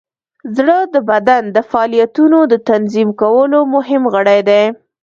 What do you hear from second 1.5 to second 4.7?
د فعالیتونو د تنظیم کولو مهم غړی دی.